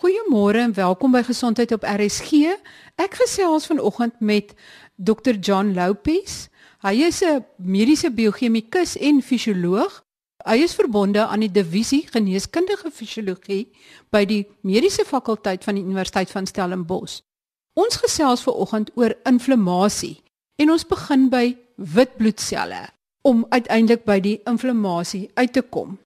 [0.00, 2.54] Goeiemôre en welkom by Gesondheid op RSG.
[2.96, 4.54] Ek gesels vanoggend met
[4.96, 5.36] Dr.
[5.36, 6.46] John Lopez.
[6.80, 10.00] Hy is 'n mediese biochemikus en fisioloog.
[10.48, 13.68] Hy is verbonde aan die divisie geneeskundige fisiologie
[14.10, 17.20] by die mediese fakulteit van die Universiteit van Stellenbosch.
[17.74, 20.22] Ons gesels vanoggend oor inflammasie
[20.56, 22.88] en ons begin by wit bloedselle
[23.20, 25.98] om uiteindelik by die inflammasie uit te kom.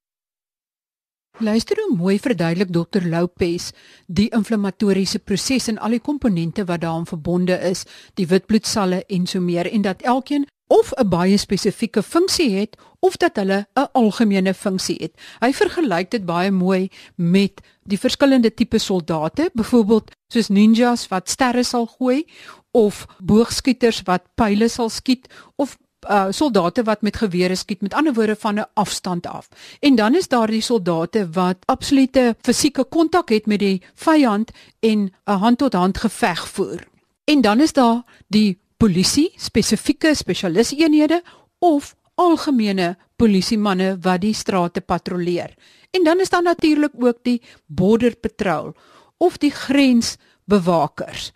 [1.38, 3.72] Luister hoe mooi verduidelik Dr Lopez
[4.06, 7.82] die inflammatoriese proses en al die komponente wat daaraan verbonde is,
[8.14, 12.78] die wit bloedselle en so meer en dat elkeen of 'n baie spesifieke funksie het
[13.00, 15.12] of dat hulle 'n algemene funksie het.
[15.40, 21.62] Hy vergelyk dit baie mooi met die verskillende tipe soldate, byvoorbeeld soos ninjas wat sterre
[21.62, 22.24] sal gooi
[22.70, 25.26] of boogskieters wat pile sal skiet
[25.56, 25.76] of
[26.10, 29.48] uh, soldate wat met gewere skiet met ander woorde van 'n afstand af.
[29.80, 34.50] En dan is daar die soldate wat absolute fisieke kontak het met die vyand
[34.80, 36.80] en 'n hand-tot-hand geveg voer.
[37.24, 41.22] En dan is daar die polisie, spesifieke spesialiseenhede
[41.58, 45.54] of algemene polisiemanne wat die strate patrolleer.
[45.90, 48.74] En dan is daar natuurlik ook die border patrol
[49.16, 51.32] of die grensbewakers.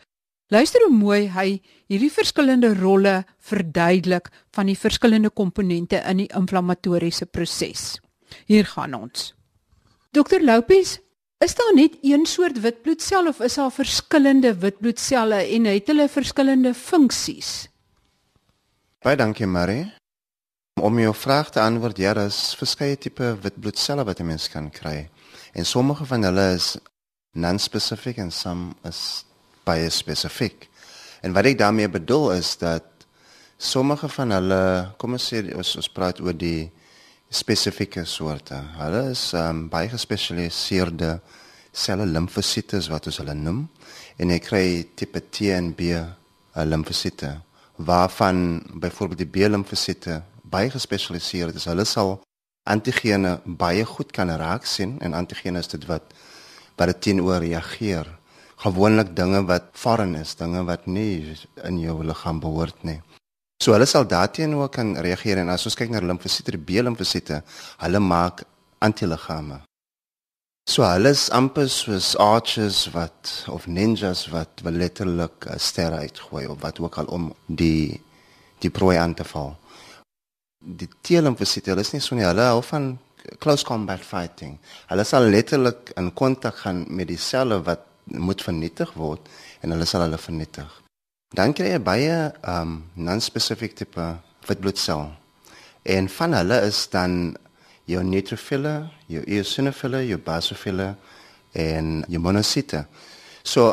[0.48, 1.58] Luister hoe mooi hy
[1.92, 3.18] hierdie verskillende rolle
[3.50, 7.98] verduidelik van die verskillende komponente in die inflammatoriese proses.
[8.48, 9.34] Hier gaan ons.
[10.16, 10.96] Dr Lopez,
[11.44, 16.72] is daar net een soort witbloedsel of is daar verskillende witbloedselle en het hulle verskillende
[16.74, 17.68] funksies?
[19.04, 19.84] Baie dankie, Marie.
[20.80, 24.70] Om jou vraag te antwoord, ja, daar is verskeie tipe witbloedselle wat 'n mens kan
[24.70, 25.10] kry.
[25.52, 26.76] En sommige van hulle is
[27.32, 29.27] non-specific en some is
[29.68, 30.68] baie spesifiek.
[31.22, 32.86] En wat ek daarmee bedoel is dat
[33.58, 34.62] sommige van hulle,
[34.98, 36.70] kom ons sê ons, ons praat oor die
[37.28, 38.56] spesifieke soorte.
[38.78, 41.18] Hulle is um, baie gespesialiseerde
[41.72, 43.66] selle limfosiete wat ons hulle noem
[44.18, 44.64] en ek kry
[44.98, 46.06] tipe T en B uh,
[46.64, 47.36] limfosiete
[47.78, 51.68] waarvan byvoorbeeld die B limfosiete baie gespesialiseerd is.
[51.68, 52.16] Hulle sal
[52.68, 56.14] antigene baie goed kan raak sien en antigene is dit wat
[56.78, 58.06] wat dit teenoor reageer
[58.62, 61.36] gewoonlik dinge wat foreign is, dinge wat nie
[61.68, 62.98] in jou liggaam behoort nie.
[63.62, 67.42] So hulle sal daarteenoor kan reageer en as ons kyk na limfosiete, die B-limfosiete,
[67.82, 68.44] hulle maak
[68.84, 69.62] antiliggame.
[70.68, 76.60] So hulle is amper soos archers wat of ninjas wat letterlik 'n ster uitgooi of
[76.62, 78.00] wat ook al om die
[78.60, 79.56] die prooi aan te val.
[80.60, 82.98] Die T-limfosiete, hulle is nie so nie, hulle hou van
[83.38, 84.58] close combat fighting.
[84.90, 89.28] Hulle sal letterlik in kontak gaan met die selle wat moet vernietig word
[89.60, 90.68] en hulle sal hulle vernietig.
[91.34, 92.14] Dan kry jy baie
[92.48, 94.06] um non-specific tipe
[94.48, 95.10] witbloedsel.
[95.84, 97.36] En van hulle is dan
[97.88, 100.94] jou neutrophile, jou eosinophile, jou basophile
[101.52, 102.84] en jou monocyte.
[103.42, 103.72] So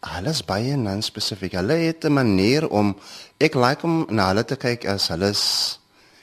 [0.00, 1.52] alles baie non-specific.
[1.58, 2.96] Hulle het 'n manier om
[3.38, 5.78] ek like om na hulle te kyk as hulle is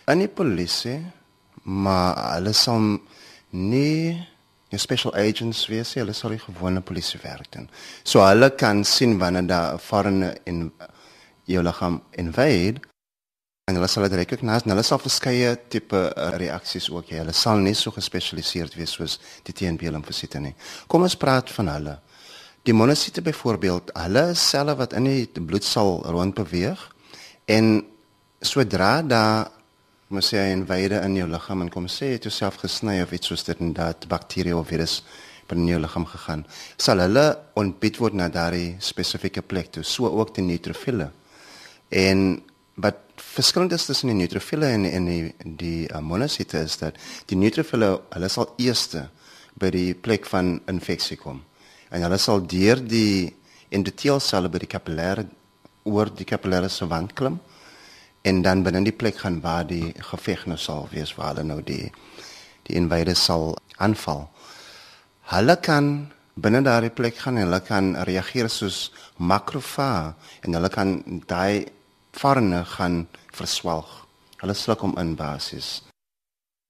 [0.07, 1.01] in die polisie,
[1.63, 2.99] maar hulle sal
[3.49, 4.27] nie
[4.71, 7.69] jou special agents wees, hulle sal die gewone polisie werk doen.
[8.03, 10.71] So hulle kan sien wanneer daar 'n foreigner in
[11.45, 12.81] jou liggaam invade
[13.67, 17.17] en hulle sal dit recognize en hulle sal verskeie tipe uh, reaksies ook hê.
[17.19, 20.53] Hulle sal nie so gespesialiseerd wees soos die TNP limfosiete nie.
[20.87, 21.97] Kom ons praat van hulle.
[22.63, 26.79] Die monosiete byvoorbeeld, hulle selle wat in die bloed sal rond beweeg
[27.45, 27.85] en
[28.41, 29.56] sodra daar
[30.07, 33.11] Maar sê hy en wyde in jou liggaam en kom sê het jouself gesny of
[33.11, 35.01] iets soos dit en dat bakterie of virus
[35.49, 36.45] binne jou liggaam gegaan.
[36.79, 37.25] Sal hulle
[37.59, 41.09] ontbied word na daardie spesifieke plek toe, so ook die neutrofile.
[41.91, 42.23] En
[42.79, 46.95] wat verskillend is tussen die neutrofile en en die die uh, monosite is dat
[47.27, 48.87] die neutrofile hulle sal eers
[49.59, 51.41] by die plek van infeksie kom.
[51.91, 53.33] En hulle sal deur die
[53.75, 55.27] endoteelselle by die kapillêre
[55.83, 57.39] oor die kapillêre se wand klim
[58.27, 61.61] en dan binne die plek gaan waar die geveg nou sal wees waar hulle nou
[61.63, 61.87] die
[62.67, 64.25] die invaders sal aanval.
[65.31, 65.87] Hulle kan
[66.35, 70.13] binne daardie plek gaan en hulle kan reageer soos makrofaag
[70.43, 70.97] en hulle kan
[71.31, 71.67] daai
[72.19, 73.05] varne gaan
[73.39, 73.89] verswelg.
[74.41, 75.81] Hulle sluk hom in basis.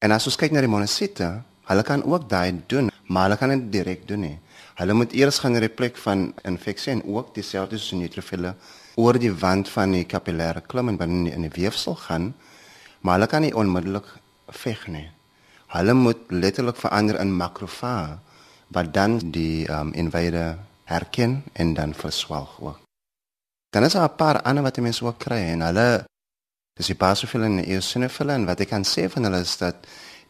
[0.04, 1.32] En as ons kyk na die monosiete,
[1.68, 4.38] hulle kan ook daai doen, maar hulle kan dit direk doen nie.
[4.78, 8.54] Hulle moet eers gaan na die plek van infeksie en ook dieselfde soos neutrofile
[8.98, 12.32] oor die wand van die kapillêre klim en binne in die weefsel gaan,
[13.02, 14.08] maar hulle kan nie onmiddellik
[14.64, 15.06] veg nie.
[15.74, 18.18] Hulle moet letterlik verander in makrofaag
[18.74, 20.58] wat dan die um, invader
[20.90, 22.80] herken en dan verswelg ook.
[23.70, 26.06] Dan is daar 'n paar ander wat mense ook kry en hulle
[26.74, 29.76] dis die basophile en die eosinophile en wat ek kan sê van hulle is dat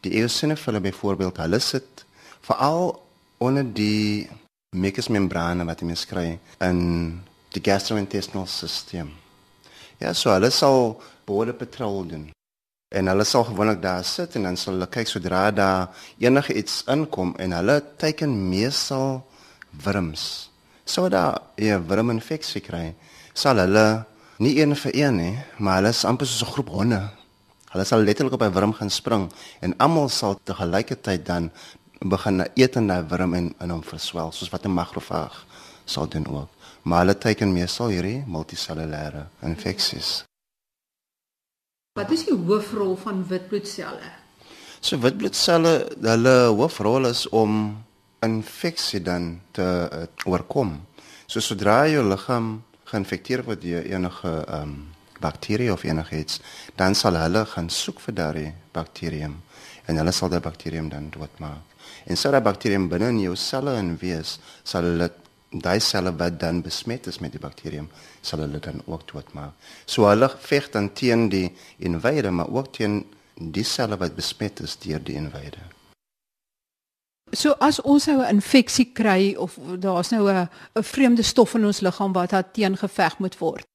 [0.01, 2.05] die eosinophile byvoorbeeld hulle sit
[2.41, 3.03] veral
[3.37, 4.29] onder die
[4.75, 6.79] mucusmembrane wat jy mens kry in
[7.55, 9.07] die gastrointestinal stelsel.
[9.99, 12.27] Ja, so hulle sal border patrol doen.
[12.95, 15.89] En hulle sal gewoonlik daar sit en dan sal hulle kyk sodra daar
[16.19, 19.25] enige iets inkom en hulle teken meestal
[19.83, 20.49] wurms.
[20.85, 22.95] So daar 'n wurminfeksie kry,
[23.33, 24.05] sal hulle
[24.37, 27.09] nie een vir een nie, maar hulle is amper soos 'n groep honde.
[27.71, 31.51] Hulle sal letterlik op 'n wurm gaan spring en almal sal te gelykertyd dan
[31.99, 35.45] begin eet in daai wurm en in hom verswel, soos wat 'n makrofaag
[35.85, 36.49] sal doen ook.
[36.87, 40.21] Maar hulle teken meestal hierdie multisellulêre infeksies.
[41.99, 44.11] Wat is die hoofrol van witbloedselle?
[44.79, 45.73] So witbloedselle,
[46.05, 47.75] hulle hoofrol is om
[48.23, 50.77] infeksie dan te uh, oorkom.
[51.27, 54.77] So sodra jou liggaam geïnfekteer word deur enige ehm um,
[55.17, 56.37] bakterie of enigiets,
[56.77, 59.39] dan sal hulle gaan soek vir daardie bakterium
[59.89, 61.63] en hulle sal daardie bakterium dan doodmaak.
[62.05, 65.09] En so daardie bakterium binne in jou selle en wees, sal hulle
[65.51, 67.87] daai selle wat dan besmet is met die bakterium
[68.21, 69.53] sal hulle dan ook doodmaak.
[69.85, 73.05] So hulle veg dan teen die invader maar ook teen
[73.35, 75.63] die selle wat besmet is deur die invader.
[77.35, 81.65] So as ons nou 'n infeksie kry of daar's nou 'n 'n vreemde stof in
[81.65, 83.65] ons liggaam wat daar teen geveg moet word.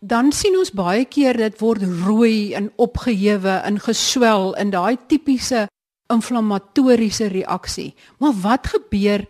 [0.00, 5.68] Dan sien ons baie keer dit word rooi en opgehewe en geswel in daai tipiese
[6.06, 7.94] inflammatoriese reaksie.
[8.18, 9.26] Maar wat gebeur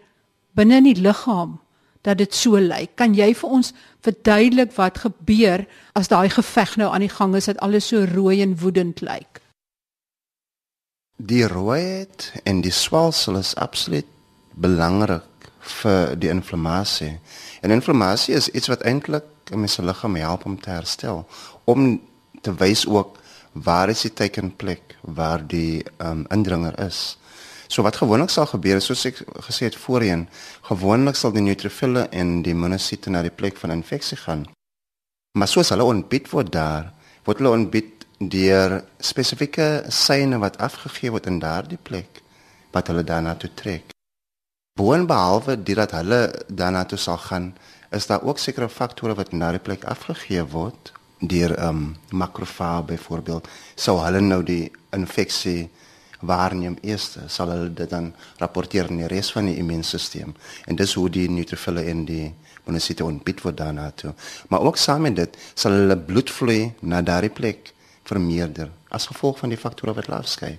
[0.54, 1.58] binne in die liggaam
[2.02, 2.96] dat dit so lyk.
[2.98, 3.72] Kan jy vir ons
[4.02, 5.66] verduidelik wat gebeur
[5.98, 9.40] as daai geveg nou aan die gang is dat alles so rooi en woedend lyk?
[11.22, 14.08] Die rooiheid en die swelsel is absoluut
[14.58, 15.28] belangrik
[15.82, 17.20] vir die inflammasie.
[17.62, 21.26] En inflammasie is iets wat eintlik 'n mens se liggaam help om te herstel,
[21.64, 22.00] om
[22.40, 23.18] te wys ook
[23.52, 27.18] waar is die tekenplek waar die um, indringer is.
[27.72, 30.26] So wat gewoonlik sal gebeur is soos ek gesê het voorheen,
[30.68, 34.44] gewoonlik sal die neutrofille en die monosiete na die plek van infeksie gaan.
[35.38, 36.90] Maar soos hulle ontbied word daar,
[37.24, 42.20] word hulle ontbied deur spesifieke seine wat afgegee word in daardie plek
[42.76, 43.96] wat hulle daarna toe trek.
[44.76, 47.54] Boonbehalwe dit dat hulle daarna toe sal gaan,
[47.92, 52.84] is daar ook sekere faktore wat na die plek afgegee word deur ehm um, makrofage
[52.92, 55.70] byvoorbeeld, sou hulle nou die infeksie
[56.22, 60.32] waarneem eers sal hulle dit dan rapporteer in die res van die immuunstelsel.
[60.66, 62.32] En dis hoe die neutrofille en die
[62.64, 64.14] monosiete ontbied word daarna toe.
[64.48, 67.72] Maar ook saam met dit sal hulle bloedvloei na daardie plek
[68.08, 70.58] vermeerder as gevolg van die faktore wat afskei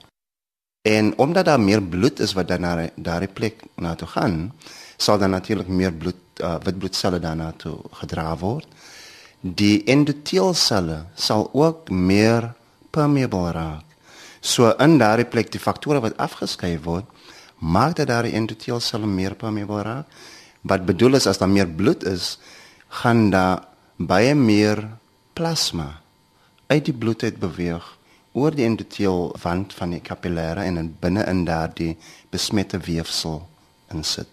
[0.83, 4.51] en omdat daar meer bloed is wat dan na daardie plek na toe gaan
[4.97, 8.67] sal dan natuurlik meer bloed uh, wit bloedselle daarna toe gedra word.
[9.41, 12.53] Die endoteelselle sal ook meer
[12.89, 13.92] permeable raak
[14.43, 17.07] So in daardie plek die faktore wat afgeskei word,
[17.63, 20.17] maak dat daardie endoteelselle meer permeabel raak.
[20.67, 22.37] Wat bedoel is as daar meer bloed is,
[23.01, 23.63] gaan daar
[23.95, 24.83] baie meer
[25.33, 26.03] plasma
[26.67, 27.87] uit die bloed uit beweeg
[28.33, 31.93] oor die endoteelwand van die kapillêre en in binne in daardie
[32.33, 33.43] besmette weefsel
[33.93, 34.27] insit.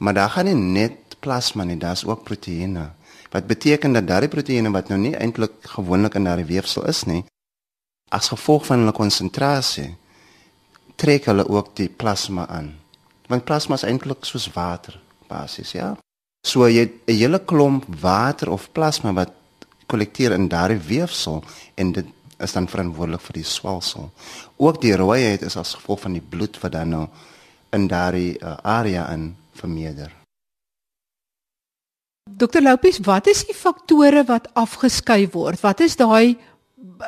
[0.00, 2.88] Maar daar gaan nie net plasma nie, daar's ook proteïene.
[3.30, 7.24] Wat beteken dat daardie proteïene wat nou nie eintlik gewoonlik in daardie weefsel is nie,
[8.08, 9.90] as gevolg van hulle konsentrasie
[10.98, 12.72] trek hulle ook die plasma aan.
[13.28, 15.96] Want plasma is eintlik soos water basies, ja.
[16.46, 19.32] So jy 'n hele klomp water of plasma wat
[19.86, 21.44] kollekteer in daardie weefsel
[21.76, 22.06] en dit
[22.38, 24.10] is dan verantwoordelik vir die swelsel.
[24.56, 27.06] Ook die rooiheid is as gevolg van die bloed wat dan nou
[27.70, 30.12] in daardie uh, area in vermeerder.
[32.30, 35.60] Dokter Lopes, wat is die faktore wat afgeskei word?
[35.60, 36.36] Wat is daai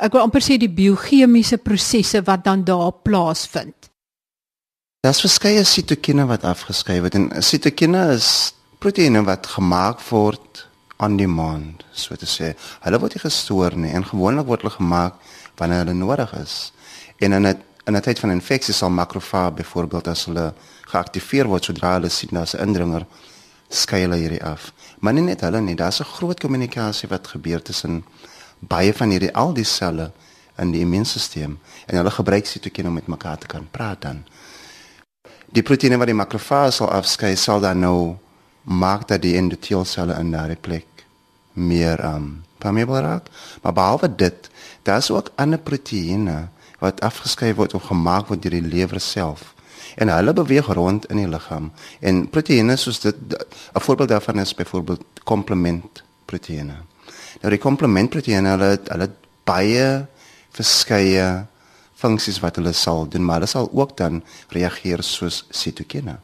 [0.00, 3.90] ek wil amper sê die biochemiese prosesse wat dan daar plaasvind.
[5.00, 10.66] Daar's verskeie sitokine wat afgeskei word en sitokine is proteïene wat gemaak word
[11.00, 12.52] on demand, so te sê.
[12.84, 15.16] Hulle word nie gestoor nie en gewoonlik word hulle gemaak
[15.60, 16.72] wanneer hulle nodig is.
[17.20, 20.52] En in 'n in 'n tyd van infeksie sal makrofage byvoorbeeld as hulle
[20.92, 23.06] geaktiveer word sodra hulle sien daar's 'n indringer,
[23.68, 24.72] skei hulle hierdie af.
[25.00, 28.04] Maar nie net hulle nie, daar's 'n groot kommunikasie wat gebeur tussen
[28.60, 30.10] baie van hierdie al die selle
[30.60, 34.24] in die immuunstelsel en hulle gebruik sitokine om met mekaar te kan praat dan.
[35.50, 38.16] Die proteïene wat die makrofage sal afskei sal dan nou
[38.62, 41.06] maak dat die endoteelselle in daardie plek
[41.52, 43.30] meer um permeable raak.
[43.62, 44.50] Maar behalwe dit,
[44.82, 46.48] daar's ook ander proteïene
[46.78, 49.54] wat afgeskei word of gemaak word deur die lewer self
[49.96, 53.16] en hulle beweeg rond in die liggaam en proteïene soos dit
[53.74, 56.76] 'n voorbeeld daarvan is byvoorbeeld komplement proteïene.
[57.40, 59.08] Nou die komplementproteïene hulle hulle
[59.48, 59.86] baie
[60.56, 61.46] verskeie
[62.00, 64.22] funksies wat hulle sal doen, maar hulle sal ook dan
[64.54, 66.18] reageer soos sitokine.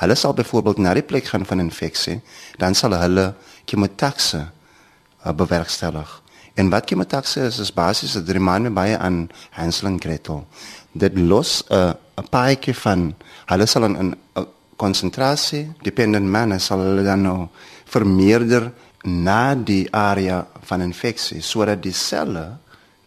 [0.00, 2.20] Hulle sal byvoorbeeld na die plek gaan van infeksie,
[2.58, 3.32] dan sal hulle
[3.70, 6.18] chemotaxe uh, bewerkstellig.
[6.58, 10.46] En wat chemotaxe is, is basies 'n reminder baie aan Hansel en Gretel.
[10.92, 13.14] Dit los 'n uh, 'n paadjie van
[13.46, 17.48] hulle sal in 'n konsentrasie dependent manner sal hulle dan nou
[17.84, 22.44] vermeerder na die area van infeksie sodat die selle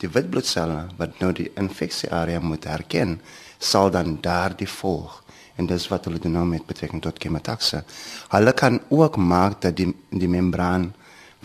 [0.03, 3.19] die witbloedselle wat nou die infeksie area moet herken
[3.59, 5.21] sal dan daardie volg
[5.55, 7.83] en dis wat hulle doen nou met betrekking tot chemotaxe.
[8.33, 10.89] Hulle kan ook maak dat die die membraan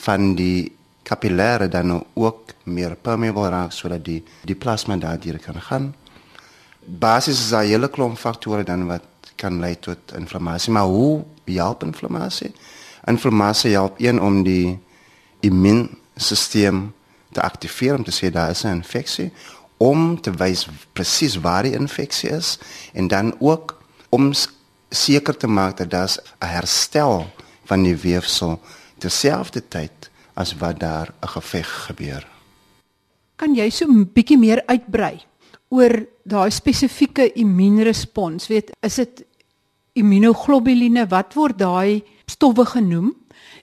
[0.03, 0.73] van die
[1.07, 5.95] kapillêre dan nou ook meer permeable raak sodat die die plasma daardeur kan gaan.
[6.81, 11.83] Basis is daar hele klomp faktore dan wat kan lei tot inflammasie, maar hoe help
[11.83, 12.53] inflammasie?
[13.07, 14.79] Inflammasie help een om die
[15.41, 16.93] immuunstelsel
[17.33, 19.33] te aktiveer om te sê daar is 'n infeksie
[19.77, 22.59] om te wys presies waar die infeksie is
[22.93, 24.33] en dan ook om
[24.91, 27.27] seker te maak dat daar 'n herstel
[27.65, 28.61] van die weefsel
[28.99, 32.27] terselfdertyd as wat daar 'n geveg gebeur.
[33.37, 35.21] Kan jy so 'n bietjie meer uitbrei
[35.69, 38.47] oor daai spesifieke immuunrespons?
[38.47, 39.25] Weet, is dit
[39.93, 43.15] immunoglobuline wat word daai stowwe genoem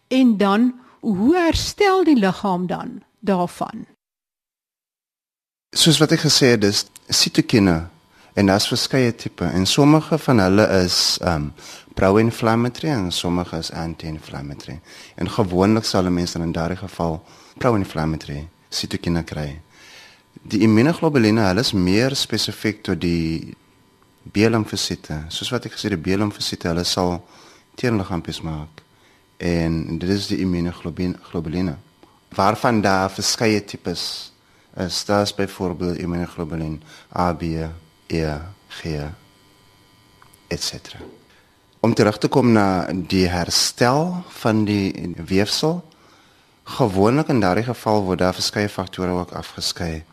[0.07, 3.85] en dan hoe herstel die liggaam dan daarvan?
[5.75, 7.87] Soos wat ek gesê het, dis sitokine
[8.37, 11.51] en daar's verskeie tipe en sommige van hulle is um
[11.97, 14.79] pro-inflammatory en sommige is anti-inflammatory.
[15.15, 17.23] En gewoonlik sal 'n mens dan in daardie geval
[17.57, 19.61] pro-inflammatory sitokine kry.
[20.41, 23.55] Die immunoglobuline, hulle is meer spesifiek tot die
[24.33, 25.23] B-limfosiete.
[25.33, 27.19] Soos wat ek gesê die B-limfosiete, hulle sal
[27.79, 28.81] teenliggaampies maak.
[29.37, 31.77] En dit is die immunoglobuline.
[32.35, 34.31] Waarvan daar verskeie tipes
[34.77, 35.05] is.
[35.05, 36.81] Daar's byvoorbeeld immunoglobulin
[37.17, 37.43] A, B,
[38.07, 38.99] E, G
[40.47, 40.95] etc.
[41.79, 45.81] Om terug te kom na die herstel van die weefsel,
[46.63, 50.03] gewoonlik in daardie geval word daar verskeie faktore ook afgeskei.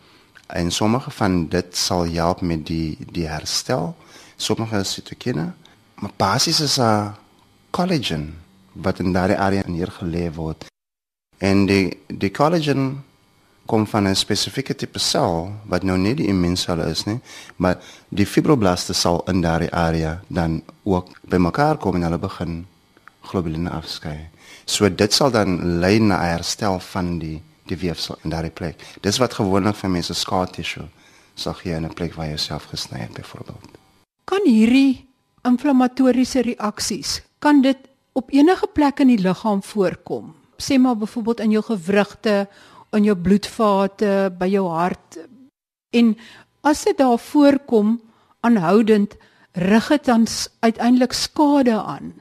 [0.46, 3.96] En sommige van dit sal help met die die herstel,
[4.36, 5.52] sommige is sitokine,
[5.94, 7.14] maar basies is 'n
[7.70, 8.34] collagen
[8.72, 10.64] wat in daardie area neergelê word.
[11.38, 13.04] En die die collagen
[13.66, 17.20] kom van 'n spesifieke tipe sel wat nou nie die immuunsel is nie,
[17.56, 22.66] maar die fibroblaste sal in daardie area dan ook bymekaar kom en hulle begin
[23.20, 24.28] globuline afskei.
[24.64, 28.82] So dit sal dan lei na herstel van die die weefsel in daardie plek.
[29.00, 30.86] Dis wat gewoonlik vir mense scar tissue
[31.34, 33.78] sal gee in 'n plek waar jy self gesny het byvoorbeeld.
[34.24, 35.06] Kan hierdie
[35.42, 37.78] inflammatoriese reaksies kan dit
[38.12, 40.34] op enige plek in die liggaam voorkom?
[40.56, 42.48] Sê maar byvoorbeeld in jou gewrigte
[42.94, 45.18] in jou bloedvate, by jou hart.
[45.94, 46.14] En
[46.62, 47.98] as dit daar voorkom
[48.46, 49.16] aanhoudend
[49.52, 50.26] rig dit dan
[50.60, 52.14] uiteindelik skade aan.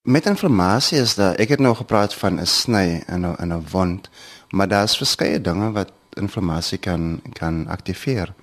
[0.00, 3.66] Met inflammasie is daar ek het nou gepraat van 'n sny in 'n in 'n
[3.70, 4.08] wond,
[4.50, 8.34] maar daar's verskeie dinge wat inflammasie kan kan aktiveer.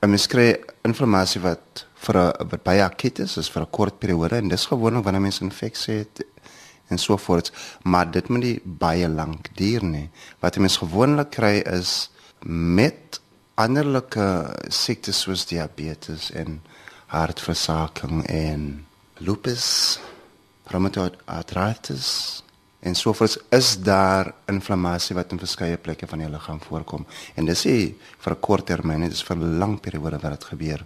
[0.00, 3.98] 'n Mens kry inflammasie wat vir 'n wat baie akut is, is vir 'n kort
[3.98, 6.24] periode en dis gewoonlik wanneer mens infeksie het
[6.88, 7.52] en so voort,
[7.82, 10.10] maar dit moet nie baie lank duur nie.
[10.40, 12.10] Wat jy mens gewoonlik kry is
[12.44, 13.20] met
[13.54, 16.62] anderlike siektes soos diabetes en
[17.06, 19.98] hartversaking en lupus,
[20.70, 22.42] rheumatoid arthritis
[22.80, 27.06] en so voort is daar inflammasie wat in verskeie plekke van jou liggaam voorkom.
[27.36, 30.44] En dis nie vir 'n kort termyn, dit is vir 'n lang periode wat dit
[30.44, 30.84] gebeur.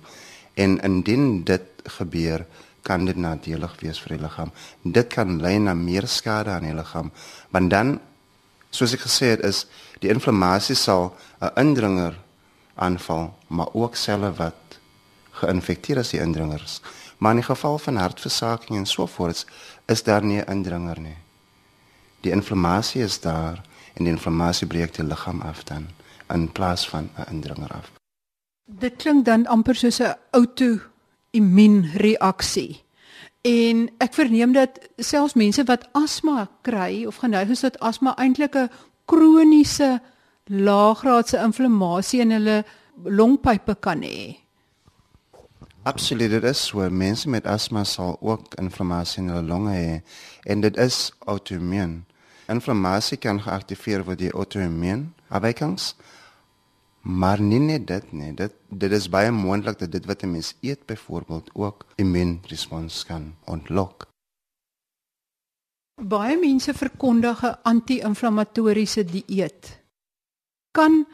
[0.55, 2.47] En indien dit gebeur,
[2.83, 4.53] kan dit nadelig wees vir die liggaam.
[4.83, 7.11] Dit kan lei na meer skade aan die liggaam.
[7.51, 8.01] Want dan
[8.71, 9.65] soos ek gesê het is
[10.01, 12.19] die inflammasie sal 'n indringer
[12.75, 14.79] aanval, maar ook selle wat
[15.41, 16.81] geïnfekteer is die indringers.
[17.19, 19.47] Maar in die geval van hartversaking en so voort
[19.87, 21.17] is daar nie 'n indringer nie.
[22.21, 23.63] Die inflammasie is daar
[23.95, 25.87] en die inflammasie breek die liggaam af dan
[26.29, 27.93] in plaas van 'n indringer af.
[28.65, 30.79] Dit klink dan amper soos 'n auto
[31.31, 32.83] immuunreaksie.
[33.41, 38.55] En ek verneem dat selfs mense wat asma kry of geneig is tot asma eintlik
[38.57, 38.71] 'n
[39.05, 40.01] kroniese
[40.45, 42.65] laaggraadse inflammasie in hulle
[43.05, 44.44] longpype kan hê.
[45.85, 46.91] Absoluut, dit is so.
[46.91, 50.03] Mense met asma sal ook inflammasie in hulle longe hê
[50.49, 52.05] en dit is outoimmuun.
[52.49, 55.95] Inflammasie kan geaktiveer word deur outoimmuun afwykings
[57.05, 58.33] Maar nie net dit nie.
[58.33, 63.35] Dit dit is baie moontlik dat dit wat 'n mens eet byvoorbeeld ook immuunrespons kan
[63.45, 64.07] ontlok.
[66.03, 69.83] Baie mense verkondig 'n anti-inflammatoriese dieet.
[70.71, 71.07] Kan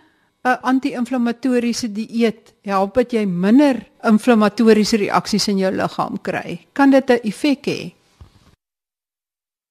[0.43, 6.67] 'n anti-inflammatoriese dieet help dat jy minder inflammatoriese reaksies in jou liggaam kry?
[6.73, 7.93] Kan dit 'n effek hê?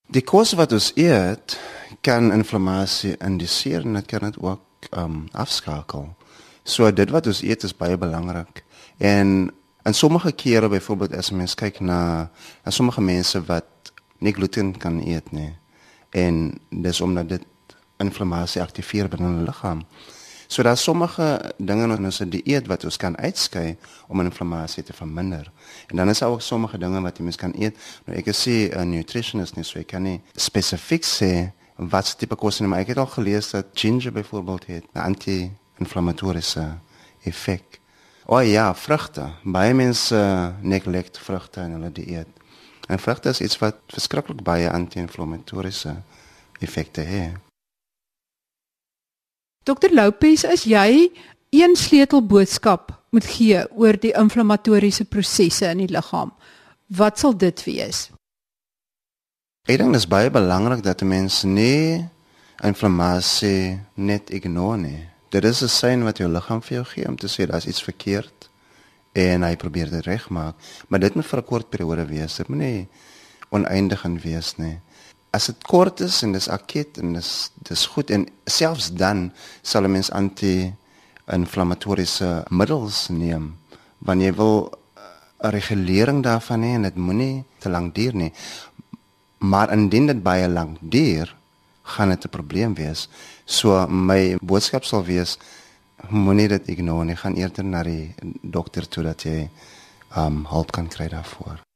[0.10, 1.58] Die kos wat ons eet
[2.02, 4.62] kan inflammasie induseer en dit kan dit ook
[4.98, 6.16] um afskakel.
[6.64, 8.64] So dit wat ons eet is baie belangrik.
[8.98, 9.52] En
[9.84, 12.30] in sommige kere byvoorbeeld as mens kyk na
[12.66, 13.66] na sommige mense wat
[14.20, 15.54] nie gluten kan eet nie
[16.10, 17.46] en dis omdat dit
[17.98, 19.86] inflammasie aktiveer binne hulle liggaam.
[20.50, 23.75] So daar sommige dinge in ons dieet wat ons kan uitskei
[24.08, 25.51] om inflammasie te verminder.
[25.88, 27.77] En dan is daar ook sommige dinge wat jy mens kan eet.
[28.06, 32.60] Nou ek sê 'n nutritionist nie so ek kan nie spesifiek sê wat tipe kos
[32.60, 32.74] neem.
[32.74, 36.77] Ek het al gelees dat ginger byvoorbeeld het 'n anti-inflammatoriese
[37.24, 37.79] effek.
[38.25, 39.29] O oh ja, vrugte.
[39.44, 42.27] Baie mense neglect vrugte in hulle dieet.
[42.88, 45.96] En vrugte is iets wat verskriklik baie anti-inflammatoriese
[46.60, 47.49] effekte het.
[49.68, 51.10] Dokter Lopez, as jy
[51.50, 56.32] een sleutelboodskap moet gee oor die inflammatoriese prosesse in die liggaam,
[56.88, 58.08] wat sal dit wees?
[59.70, 62.06] Ek dink dit is baie belangrik dat mense nie
[62.66, 65.01] inflammasie net ignoreer nie.
[65.30, 67.84] Dit is 'n sein wat jou liggaam vir jou gee om te sê daar's iets
[67.84, 68.50] verkeerd
[69.13, 70.56] en hy probeer dit regmaak.
[70.88, 72.36] Maar dit moet vir 'n kort periode wees.
[72.36, 72.88] Dit moet nie
[73.50, 74.80] oneindig gaan wees nie.
[75.31, 79.31] As dit kort is en dis akut en dis dis goed en selfs dan
[79.62, 83.57] sal 'n mens anti-inflammatoriese middels neem
[84.00, 84.71] wanneer jy wil
[85.43, 88.33] 'n regulering daarvan hê en dit moenie te lank duur nie.
[89.38, 91.36] Maar indien dit baie lank duur,
[91.83, 93.09] gaan dit 'n probleem wees.
[93.45, 95.38] So my boodskap sal wees
[96.09, 99.50] moenie dit ignoreer nie, gaan eerder na die dokter toe dat jy
[100.17, 101.69] um hulp kan kry daarvoor.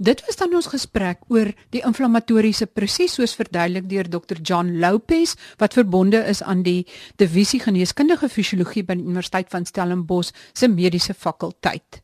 [0.00, 4.38] Dit was dan ons gesprek oor die inflammatoriese proses soos verduidelik deur Dr.
[4.40, 6.86] John Lopez wat verbonde is aan die
[7.20, 12.00] divisie geneeskundige fisiologie by die Universiteit van Stellenbosch se mediese fakulteit.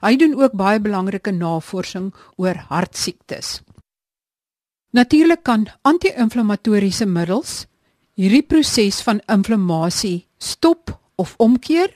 [0.00, 3.58] Hy doen ook baie belangrike navorsing oor hartsiektes.
[4.96, 7.66] Natuurlik kan anti-inflammatoriese middels
[8.16, 11.92] hierdie proses van inflammasie stop of omkeer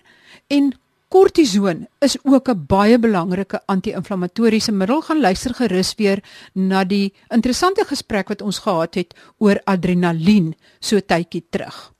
[0.52, 0.74] en
[1.08, 5.00] kortison is ook 'n baie belangrike anti-inflammatoriese middel.
[5.02, 6.22] Gaan luister gerus weer
[6.54, 11.92] na die interessante gesprek wat ons gehad het oor adrenalien so tydjie terug.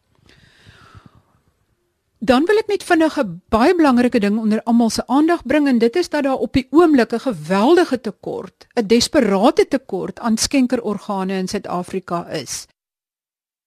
[2.21, 5.79] Dan wil ek net vinnig 'n baie belangrike ding onder almal se aandag bring en
[5.79, 11.39] dit is dat daar op die oomblik 'n geweldige tekort, 'n desperate tekort aan skenkerorgane
[11.39, 12.67] in Suid-Afrika is.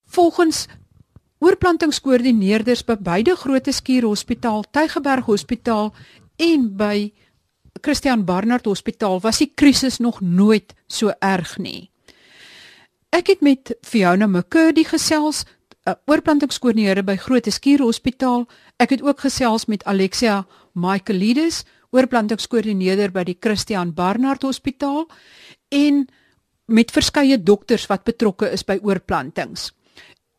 [0.06, 0.68] Volgens
[1.42, 5.90] oorplantingskoördineerders by beide Groote Skuur Hospitaal, Tygerberg Hospitaal
[6.38, 7.10] en by
[7.82, 11.90] Christian Barnard Hospitaal was die krisis nog nooit so erg nie.
[13.12, 15.46] Ek het met Fiona McCurdy gesels,
[15.86, 18.48] 'n oorplantingskoördineerder by Groote Skuur Hospitaal.
[18.78, 25.10] Ek het ook gesels met Alexia Michaelides, oorplantingskoördineerder by die Christian Barnard Hospitaal
[25.70, 26.08] en
[26.66, 29.72] met verskeie dokters wat betrokke is by oorplantings.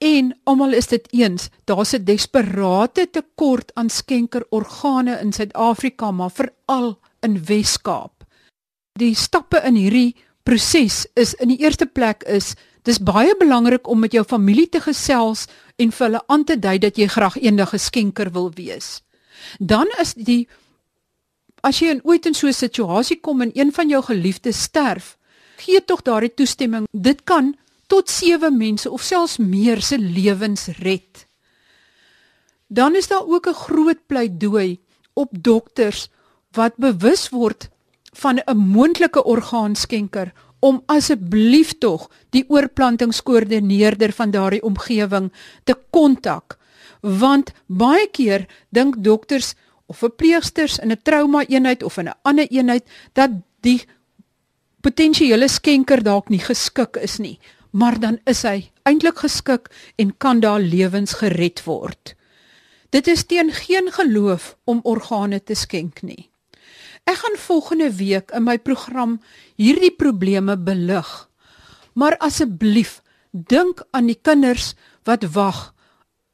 [0.02, 6.98] En almal is dit eens, daar's 'n desperate tekort aan skenkerorgane in Suid-Afrika, maar veral
[7.20, 8.24] in Wes-Kaap.
[8.92, 14.00] Die stappe in hierdie proses is in die eerste plek is Dis baie belangrik om
[14.02, 15.46] met jou familie te gesels
[15.78, 19.02] en vir hulle aan te dui dat jy graag eendag 'n skenker wil wees.
[19.58, 20.48] Dan is die
[21.62, 25.16] as jy ooit in so 'n situasie kom en een van jou geliefdes sterf,
[25.56, 26.88] gee tog daardie toestemming.
[26.90, 27.56] Dit kan
[27.92, 31.26] tot 7 mense of selfs meer se lewens red.
[32.72, 34.80] Dan is daar ook 'n groot pleidooi
[35.12, 36.08] op dokters
[36.52, 37.68] wat bewus word
[38.16, 45.32] van 'n moontlike orgaanskenker om asseblief tog die oorplantingskoördineerder van daardie omgewing
[45.64, 46.58] te kontak
[47.00, 49.54] want baie keer dink dokters
[49.86, 53.84] of verpleegsters in 'n trauma eenheid of in 'n ander eenheid dat die
[54.80, 57.38] potensiële skenker dalk nie geskik is nie
[57.72, 62.16] maar dan is hy eintlik geskik en kan daar lewens gered word
[62.92, 66.32] dit is teen geen geloof om organe te skenk nie
[67.02, 69.16] Ek gaan volgende week in my program
[69.58, 71.08] hierdie probleme belig.
[71.98, 74.74] Maar asseblief, dink aan die kinders
[75.08, 75.72] wat wag.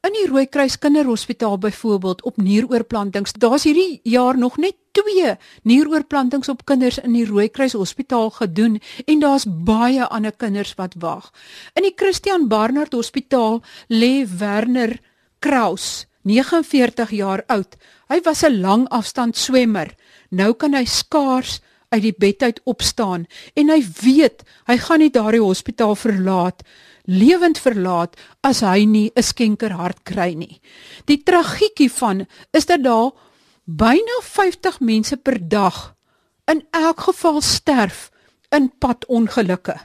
[0.07, 3.33] In die Rooikruis Kinderhospitaal byvoorbeeld op nieroorplantings.
[3.33, 5.33] Daar's hierdie jaar nog net 2
[5.63, 11.33] nieroorplantings op kinders in die Rooikruis Hospitaal gedoen en daar's baie ander kinders wat wag.
[11.75, 13.59] In die Christian Barnard Hospitaal
[13.89, 15.01] lê Werner
[15.39, 17.75] Kraus, 49 jaar oud.
[18.07, 19.95] Hy was 'n langafstand swemmer.
[20.31, 25.11] Nou kan hy skaars uit die bed uit opstaan en hy weet hy gaan nie
[25.11, 26.63] daardie hospitaal verlaat
[27.09, 30.61] lewend verlaat as hy nie 'n skenkerhart kry nie.
[31.07, 33.13] Die tragedie van is dat daar
[33.65, 35.95] byna 50 mense per dag
[36.47, 38.11] in elk geval sterf
[38.51, 39.77] in padongelukke.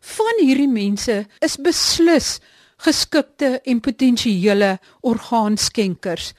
[0.00, 2.40] Van hierdie mense is beslis
[2.76, 6.32] geskikte en potensiële orgaanskenkers.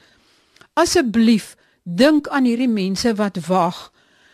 [0.74, 3.92] Asseblief dink aan hierdie mense wat wag.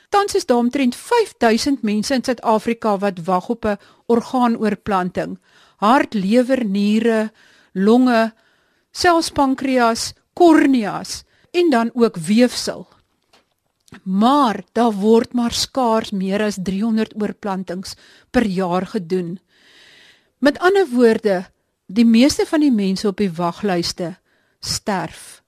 [0.10, 5.40] Tans is daar omtrent 5000 mense in Suid-Afrika wat wag op 'n orgaanoorplanting.
[5.78, 7.32] Hart, lewer, niere,
[7.74, 8.34] longe,
[8.92, 12.88] selfs pankreas, korneas en dan ook weefsel.
[14.04, 17.96] Maar daar word maar skaars meer as 300 oorplantings
[18.32, 19.38] per jaar gedoen.
[20.38, 21.46] Met ander woorde,
[21.88, 24.18] die meeste van die mense op die waglyste
[24.60, 25.42] sterf.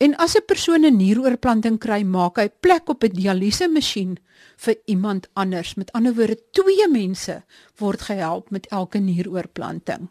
[0.00, 4.18] En as 'n persoon 'n nieroorplanting kry, maak hy plek op 'n dialyse masjien
[4.56, 5.74] vir iemand anders.
[5.74, 7.42] Met ander woorde, twee mense
[7.76, 10.08] word gehelp met elke nieroorplanting.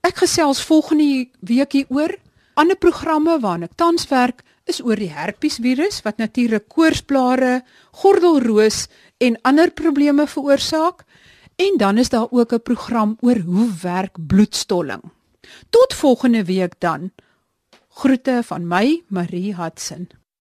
[0.00, 2.16] Ek gesels volgende week hieroor.
[2.54, 9.38] Ander programme waarna ek tans werk is oor die herpesvirus wat natuurlik koorsblare, gordelroos en
[9.42, 11.04] ander probleme veroorsaak.
[11.56, 15.02] En dan is daar ook 'n program oor hoe werk bloedstolling.
[15.70, 17.12] Tot volgende week dan.
[17.94, 20.08] Groete van my, Marie Hudson.